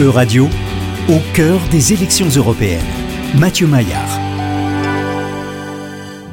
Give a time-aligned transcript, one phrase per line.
[0.00, 0.48] E-Radio,
[1.08, 2.82] au cœur des élections européennes.
[3.38, 4.18] Mathieu Maillard.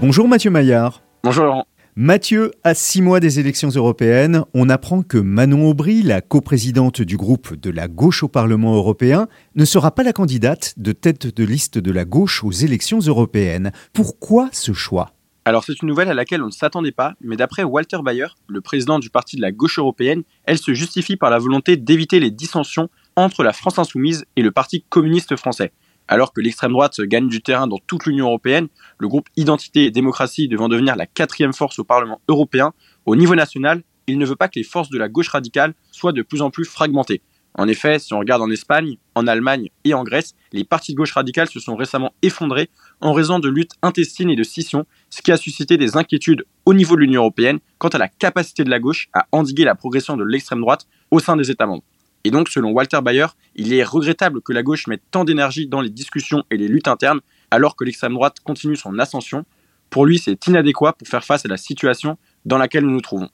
[0.01, 1.03] Bonjour Mathieu Maillard.
[1.23, 1.67] Bonjour Laurent.
[1.95, 7.17] Mathieu, à six mois des élections européennes, on apprend que Manon Aubry, la coprésidente du
[7.17, 11.43] groupe de la gauche au Parlement européen, ne sera pas la candidate de tête de
[11.43, 13.71] liste de la gauche aux élections européennes.
[13.93, 15.11] Pourquoi ce choix?
[15.45, 18.61] Alors c'est une nouvelle à laquelle on ne s'attendait pas, mais d'après Walter Bayer, le
[18.61, 22.29] président du parti de la gauche européenne, elle se justifie par la volonté d'éviter les
[22.29, 25.71] dissensions entre la France insoumise et le Parti communiste français.
[26.07, 29.91] Alors que l'extrême droite gagne du terrain dans toute l'Union européenne, le groupe Identité et
[29.91, 32.73] démocratie devant devenir la quatrième force au Parlement européen,
[33.05, 36.11] au niveau national, il ne veut pas que les forces de la gauche radicale soient
[36.11, 37.21] de plus en plus fragmentées.
[37.55, 40.97] En effet, si on regarde en Espagne, en Allemagne et en Grèce, les partis de
[40.97, 42.69] gauche radicale se sont récemment effondrés
[43.01, 46.73] en raison de luttes intestines et de scissions, ce qui a suscité des inquiétudes au
[46.73, 50.15] niveau de l'Union européenne quant à la capacité de la gauche à endiguer la progression
[50.15, 51.83] de l'extrême droite au sein des États membres.
[52.23, 55.81] Et donc, selon Walter Bayer, il est regrettable que la gauche mette tant d'énergie dans
[55.81, 59.45] les discussions et les luttes internes alors que l'extrême droite continue son ascension.
[59.89, 63.29] Pour lui, c'est inadéquat pour faire face à la situation dans laquelle nous nous trouvons.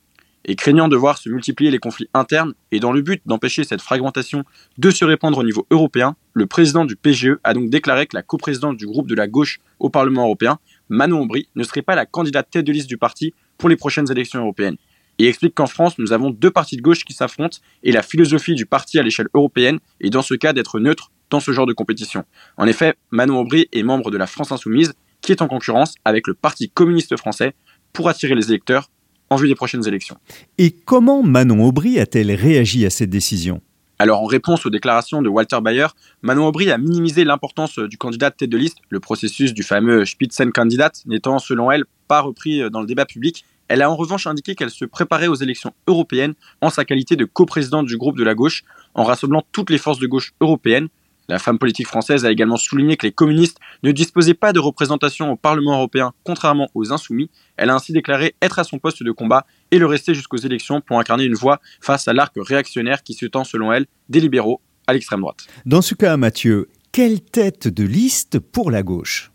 [0.46, 3.82] Et craignant de voir se multiplier les conflits internes et dans le but d'empêcher cette
[3.82, 4.46] fragmentation
[4.78, 8.24] de se répandre au niveau européen, le président du PGE a donc déclaré que la
[8.24, 10.58] coprésidente du groupe de la gauche au Parlement européen,
[10.88, 14.10] Manon Aubry, ne serait pas la candidate tête de liste du parti pour les prochaines
[14.10, 14.78] élections européennes.
[15.20, 18.56] Il explique qu'en France, nous avons deux partis de gauche qui s'affrontent et la philosophie
[18.56, 21.74] du parti à l'échelle européenne est dans ce cas d'être neutre dans ce genre de
[21.74, 22.24] compétition.
[22.58, 26.28] En effet, Manon Aubry est membre de la France Insoumise qui est en concurrence avec
[26.28, 27.54] le Parti communiste français
[27.94, 28.90] pour attirer les électeurs
[29.30, 30.18] en vue des prochaines élections.
[30.58, 33.62] Et comment Manon Aubry a-t-elle réagi à cette décision?
[34.00, 35.88] Alors, en réponse aux déclarations de Walter Bayer,
[36.22, 40.92] Manon Aubry a minimisé l'importance du candidat tête de liste, le processus du fameux Spitzenkandidat
[41.08, 43.44] n'étant, selon elle, pas repris dans le débat public.
[43.70, 47.26] Elle a en revanche indiqué qu'elle se préparait aux élections européennes en sa qualité de
[47.26, 50.90] coprésidente du groupe de la gauche, en rassemblant toutes les forces de gauche européennes,
[51.28, 55.32] la femme politique française a également souligné que les communistes ne disposaient pas de représentation
[55.32, 57.30] au Parlement européen, contrairement aux insoumis.
[57.58, 60.82] Elle a ainsi déclaré être à son poste de combat et le rester jusqu'aux élections
[60.82, 64.62] pour incarner une voix face à l'arc réactionnaire qui se tend, selon elle, des libéraux
[64.88, 65.48] à l'extrême droite.
[65.66, 69.32] Dans ce cas, Mathieu, quelle tête de liste pour la gauche?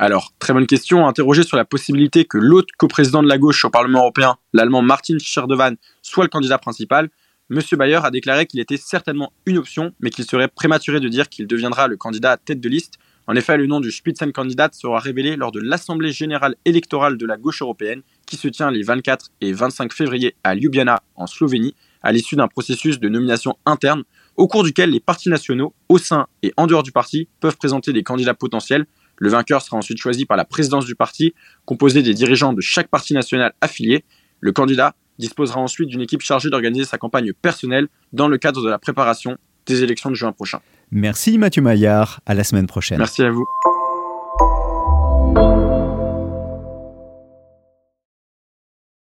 [0.00, 1.06] Alors, très bonne question.
[1.06, 5.16] Interrogé sur la possibilité que l'autre coprésident de la gauche au Parlement européen, l'allemand Martin
[5.18, 7.10] Scherdevan, soit le candidat principal,
[7.50, 7.60] M.
[7.78, 11.46] Bayer a déclaré qu'il était certainement une option, mais qu'il serait prématuré de dire qu'il
[11.46, 12.98] deviendra le candidat à tête de liste.
[13.26, 17.38] En effet, le nom du Spitzenkandidat sera révélé lors de l'Assemblée générale électorale de la
[17.38, 22.12] gauche européenne, qui se tient les 24 et 25 février à Ljubljana, en Slovénie, à
[22.12, 24.04] l'issue d'un processus de nomination interne,
[24.36, 27.94] au cours duquel les partis nationaux, au sein et en dehors du parti, peuvent présenter
[27.94, 28.84] des candidats potentiels.
[29.16, 31.32] Le vainqueur sera ensuite choisi par la présidence du parti,
[31.64, 34.04] composée des dirigeants de chaque parti national affilié.
[34.40, 38.68] Le candidat disposera ensuite d'une équipe chargée d'organiser sa campagne personnelle dans le cadre de
[38.68, 39.36] la préparation
[39.66, 40.60] des élections de juin prochain.
[40.90, 42.98] Merci Mathieu Maillard, à la semaine prochaine.
[42.98, 43.46] Merci à vous.